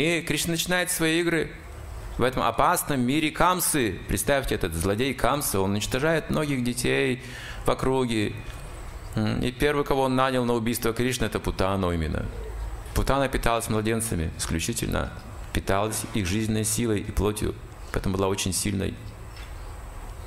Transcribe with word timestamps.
И 0.00 0.22
Кришна 0.22 0.52
начинает 0.52 0.90
свои 0.90 1.20
игры 1.20 1.50
в 2.16 2.22
этом 2.22 2.42
опасном 2.42 3.02
мире 3.02 3.30
Камсы. 3.30 4.00
Представьте, 4.08 4.54
этот 4.54 4.72
злодей 4.72 5.12
Камсы, 5.12 5.58
он 5.58 5.72
уничтожает 5.72 6.30
многих 6.30 6.64
детей 6.64 7.22
в 7.66 7.70
округе. 7.70 8.32
И 9.42 9.52
первый, 9.52 9.84
кого 9.84 10.04
он 10.04 10.16
нанял 10.16 10.46
на 10.46 10.54
убийство 10.54 10.94
Кришны, 10.94 11.26
это 11.26 11.38
Путану 11.38 11.92
именно. 11.92 12.24
Путана 12.94 13.28
питалась 13.28 13.68
младенцами 13.68 14.30
исключительно, 14.38 15.12
питалась 15.52 16.04
их 16.14 16.26
жизненной 16.26 16.64
силой 16.64 17.00
и 17.00 17.12
плотью, 17.12 17.54
поэтому 17.92 18.16
была 18.16 18.28
очень 18.28 18.54
сильной 18.54 18.94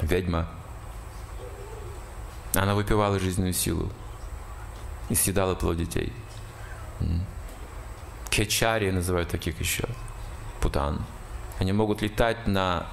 ведьма. 0.01 0.47
Она 2.53 2.76
выпивала 2.76 3.17
жизненную 3.17 3.53
силу 3.53 3.91
и 5.09 5.15
съедала 5.15 5.55
плод 5.55 5.77
детей. 5.77 6.13
Кечари 8.33 8.89
называют 8.89 9.29
таких 9.29 9.59
еще, 9.59 9.87
путан. 10.59 11.05
Они 11.59 11.71
могут 11.71 12.01
летать 12.01 12.47
на 12.47 12.87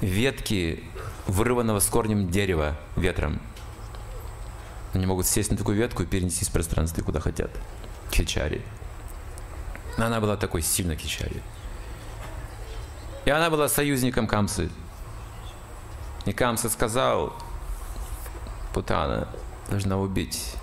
ветки 0.00 0.84
вырванного 1.26 1.80
с 1.80 1.86
корнем 1.86 2.30
дерева 2.30 2.76
ветром. 2.94 3.40
Они 4.92 5.04
могут 5.04 5.26
сесть 5.26 5.50
на 5.50 5.56
такую 5.56 5.76
ветку 5.76 6.04
и 6.04 6.06
перенестись 6.06 6.46
в 6.46 6.52
пространстве, 6.52 7.02
куда 7.02 7.18
хотят. 7.18 7.50
Кичари. 8.12 8.62
Она 9.96 10.20
была 10.20 10.36
такой 10.36 10.62
сильной 10.62 10.94
Кичари. 10.94 11.42
И 13.24 13.30
она 13.30 13.50
была 13.50 13.68
союзником 13.68 14.28
Камсы. 14.28 14.70
И 16.24 16.32
Камса 16.32 16.70
сказал, 16.70 17.34
Путана 18.72 19.26
должна 19.68 19.98
убить 19.98 20.54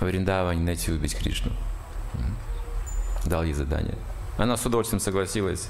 в 0.00 0.04
Вриндаване, 0.04 0.62
найти 0.62 0.90
убить 0.90 1.16
Кришну. 1.16 1.52
Дал 3.24 3.44
ей 3.44 3.52
задание. 3.52 3.96
Она 4.38 4.56
с 4.56 4.64
удовольствием 4.64 5.00
согласилась, 5.00 5.68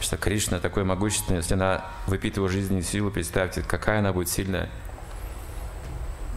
что 0.00 0.16
Кришна 0.16 0.58
такой 0.58 0.84
могущественный, 0.84 1.38
если 1.38 1.54
она 1.54 1.84
выпитывает 2.06 2.52
жизненную 2.52 2.82
силу, 2.82 3.10
представьте, 3.10 3.62
какая 3.62 4.00
она 4.00 4.12
будет 4.12 4.28
сильная. 4.28 4.68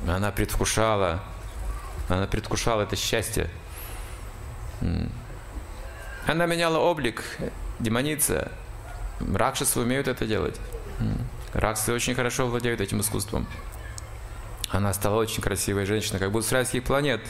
Она 0.08 0.32
предвкушала, 0.32 1.22
она 2.10 2.28
предвкушала 2.28 2.84
это 2.84 2.96
счастье. 2.96 3.50
Она 6.28 6.46
меняла 6.46 6.78
облик, 6.78 7.24
демоница. 7.80 8.52
Ракшасы 9.20 9.80
умеют 9.80 10.08
это 10.08 10.26
делать. 10.26 10.60
Раксы 11.54 11.94
очень 11.94 12.16
хорошо 12.16 12.48
владеют 12.48 12.82
этим 12.82 13.02
искусством. 13.02 13.48
Она 14.74 14.92
стала 14.92 15.20
очень 15.20 15.44
красивой 15.44 15.86
женщиной, 15.86 16.18
как 16.18 16.32
будто 16.32 16.48
с 16.48 16.52
райских 16.52 16.84
планет. 16.84 17.22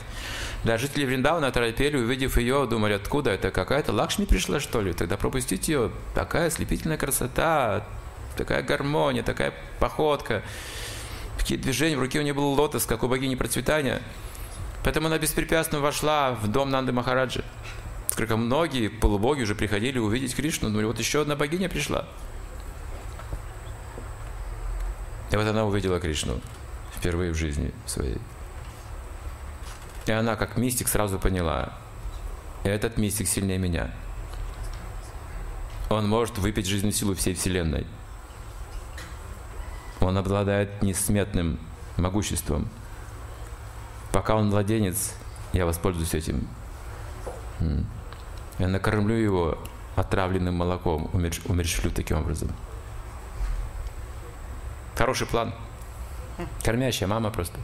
Да, 0.63 0.77
жители 0.77 1.03
Вриндавана 1.03 1.51
торопели, 1.51 1.97
увидев 1.97 2.37
ее, 2.37 2.65
думали, 2.69 2.93
откуда 2.93 3.31
это, 3.31 3.51
какая-то 3.51 3.91
Лакшми 3.91 4.23
пришла, 4.23 4.61
что 4.61 4.79
ли? 4.79 4.93
Тогда 4.93 5.17
пропустите 5.17 5.73
ее. 5.73 5.91
Такая 6.15 6.47
ослепительная 6.47 6.97
красота, 6.97 7.85
такая 8.37 8.63
гармония, 8.63 9.23
такая 9.23 9.53
походка. 9.81 10.41
Такие 11.37 11.59
движения, 11.59 11.97
в 11.97 11.99
руке 11.99 12.19
у 12.19 12.21
нее 12.21 12.33
был 12.33 12.53
лотос, 12.53 12.85
как 12.85 13.03
у 13.03 13.09
богини 13.09 13.35
процветания. 13.35 14.01
Поэтому 14.85 15.07
она 15.07 15.17
беспрепятственно 15.17 15.81
вошла 15.81 16.31
в 16.31 16.47
дом 16.47 16.69
Нанды 16.69 16.93
Махараджи. 16.93 17.43
Сколько 18.07 18.37
многие 18.37 18.87
полубоги 18.87 19.41
уже 19.41 19.53
приходили 19.53 19.99
увидеть 19.99 20.33
Кришну, 20.33 20.69
думали, 20.69 20.85
вот 20.85 20.97
еще 20.97 21.21
одна 21.21 21.35
богиня 21.35 21.67
пришла. 21.67 22.07
И 25.29 25.35
вот 25.35 25.45
она 25.45 25.65
увидела 25.65 25.99
Кришну 25.99 26.39
впервые 27.03 27.33
в 27.33 27.35
жизни 27.35 27.73
своей. 27.85 28.17
И 30.05 30.11
она, 30.13 30.37
как 30.37 30.55
мистик, 30.55 30.87
сразу 30.87 31.19
поняла, 31.19 31.73
этот 32.63 32.95
мистик 32.95 33.27
сильнее 33.27 33.57
меня. 33.57 33.91
Он 35.89 36.07
может 36.07 36.37
выпить 36.37 36.65
жизненную 36.65 36.93
силу 36.93 37.13
всей 37.13 37.33
Вселенной. 37.33 37.85
Он 39.99 40.17
обладает 40.17 40.81
несметным 40.81 41.59
могуществом. 41.97 42.69
Пока 44.13 44.35
он 44.35 44.47
младенец, 44.47 45.13
я 45.51 45.65
воспользуюсь 45.65 46.13
этим. 46.13 46.47
Я 48.59 48.69
накормлю 48.69 49.15
его 49.15 49.57
отравленным 49.97 50.55
молоком, 50.55 51.09
умерщвлю 51.13 51.91
таким 51.91 52.19
образом. 52.19 52.49
Хороший 54.95 55.27
план. 55.27 55.53
Кормящая 56.63 57.07
мама 57.07 57.29
просто. 57.29 57.59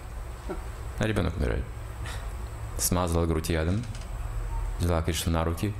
А 0.99 1.07
ребенок 1.07 1.35
умирает. 1.37 1.63
Смазала 2.77 3.25
грудь 3.25 3.49
ядом, 3.49 3.83
взяла 4.79 5.01
Кришну 5.01 5.31
на 5.31 5.43
руки 5.43 5.73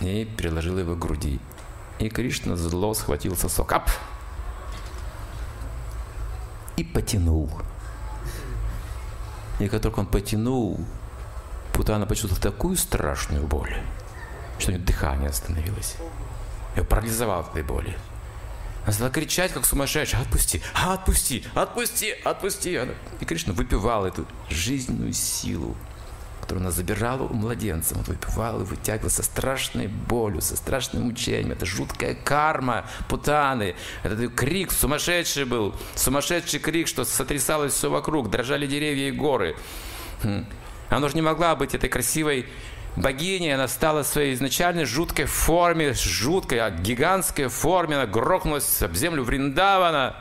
и 0.00 0.24
приложила 0.36 0.78
его 0.78 0.94
к 0.94 0.98
груди. 0.98 1.40
И 1.98 2.08
Кришна 2.08 2.56
зло 2.56 2.94
схватил 2.94 3.36
сосок. 3.36 3.72
Ап! 3.72 3.90
И 6.76 6.82
потянул. 6.82 7.50
И 9.60 9.68
как 9.68 9.82
только 9.82 10.00
он 10.00 10.06
потянул, 10.06 10.80
Путана 11.72 12.06
почувствовала 12.06 12.40
такую 12.40 12.76
страшную 12.76 13.46
боль, 13.46 13.76
что 14.58 14.70
у 14.70 14.74
нее 14.74 14.84
дыхание 14.84 15.30
остановилось. 15.30 15.96
Ее 16.76 16.84
парализовало 16.84 17.40
от 17.40 17.50
этой 17.50 17.62
боли. 17.62 17.96
Она 18.84 18.92
стала 18.92 19.10
кричать, 19.10 19.52
как 19.52 19.64
сумасшедшая, 19.64 20.20
отпусти, 20.20 20.62
отпусти, 20.74 21.44
отпусти, 21.54 22.10
отпусти. 22.22 22.80
И 23.20 23.24
Кришна 23.24 23.54
выпивал 23.54 24.04
эту 24.04 24.26
жизненную 24.50 25.14
силу, 25.14 25.74
которую 26.42 26.62
она 26.62 26.70
забирала 26.70 27.22
у 27.22 27.32
младенца. 27.32 27.94
Он 27.96 28.02
выпивал 28.02 28.60
и 28.60 28.64
вытягивал 28.64 29.08
со 29.08 29.22
страшной 29.22 29.86
болью, 29.86 30.42
со 30.42 30.54
страшным 30.56 31.04
мучением. 31.04 31.52
Это 31.52 31.64
жуткая 31.64 32.14
карма 32.14 32.84
путаны. 33.08 33.74
Это 34.02 34.28
крик 34.28 34.70
сумасшедший 34.70 35.46
был, 35.46 35.74
сумасшедший 35.94 36.60
крик, 36.60 36.86
что 36.86 37.06
сотрясалось 37.06 37.72
все 37.72 37.88
вокруг, 37.88 38.28
дрожали 38.28 38.66
деревья 38.66 39.08
и 39.08 39.12
горы. 39.12 39.56
Хм. 40.22 40.44
Она 40.90 41.06
уже 41.06 41.14
не 41.14 41.22
могла 41.22 41.56
быть 41.56 41.74
этой 41.74 41.88
красивой 41.88 42.46
богиня, 42.96 43.54
она 43.54 43.68
стала 43.68 44.02
своей 44.02 44.34
изначальной 44.34 44.84
жуткой 44.84 45.26
форме, 45.26 45.94
жуткой, 45.94 46.60
а 46.60 46.70
гигантской 46.70 47.48
форме, 47.48 47.96
она 47.96 48.06
грохнулась 48.06 48.82
об 48.82 48.94
землю 48.94 49.24
Вриндавана 49.24 50.16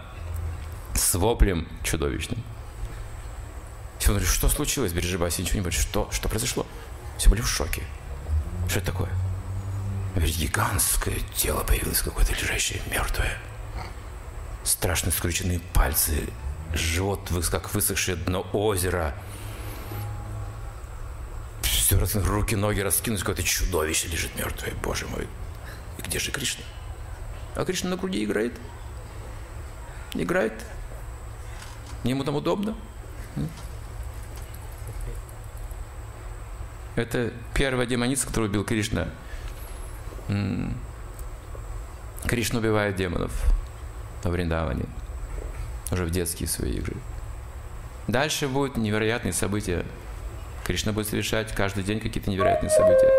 с 0.93 1.15
воплем 1.15 1.67
чудовищным. 1.83 2.43
Все 3.99 4.09
говорят, 4.09 4.29
что 4.29 4.49
случилось, 4.49 4.91
Биржибаси, 4.91 5.41
ничего 5.41 5.55
не 5.55 5.61
говорит, 5.61 5.79
что, 5.79 6.09
что 6.11 6.27
произошло? 6.27 6.65
Все 7.17 7.29
были 7.29 7.41
в 7.41 7.47
шоке. 7.47 7.83
Что 8.67 8.79
это 8.79 8.91
такое? 8.91 9.09
Говорит, 10.15 10.35
гигантское 10.35 11.17
тело 11.35 11.63
появилось 11.63 12.01
какое-то 12.01 12.33
лежащее, 12.33 12.81
мертвое. 12.91 13.37
Страшно 14.63 15.11
скрученные 15.11 15.59
пальцы, 15.73 16.29
живот 16.73 17.29
как 17.49 17.73
высохшее 17.73 18.17
дно 18.17 18.45
озера– 18.51 19.13
все 22.05 22.19
руки, 22.19 22.55
ноги 22.55 22.79
раскинуть, 22.81 23.19
какое-то 23.21 23.43
чудовище 23.43 24.07
лежит 24.07 24.35
мертвое, 24.35 24.73
боже 24.83 25.07
мой. 25.07 25.27
И 25.97 26.01
где 26.01 26.19
же 26.19 26.31
Кришна? 26.31 26.63
А 27.55 27.65
Кришна 27.65 27.91
на 27.91 27.97
груди 27.97 28.23
играет. 28.23 28.53
Играет. 30.13 30.53
Ему 32.03 32.23
там 32.23 32.35
удобно. 32.35 32.75
Это 36.95 37.33
первая 37.53 37.87
демоница, 37.87 38.27
которую 38.27 38.49
убил 38.49 38.63
Кришна. 38.63 39.07
Кришна 42.25 42.59
убивает 42.59 42.95
демонов 42.95 43.31
во 44.23 44.31
Вриндаване. 44.31 44.85
Уже 45.91 46.05
в 46.05 46.11
детские 46.11 46.47
свои 46.47 46.73
игры. 46.73 46.95
Дальше 48.07 48.47
будут 48.47 48.77
невероятные 48.77 49.33
события 49.33 49.85
Кришна 50.65 50.91
будет 50.93 51.07
совершать 51.07 51.51
каждый 51.53 51.83
день 51.83 51.99
какие-то 51.99 52.29
невероятные 52.29 52.69
события. 52.69 53.12